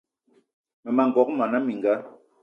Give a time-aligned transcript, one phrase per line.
[0.83, 1.93] Mmema n'gogué mona mininga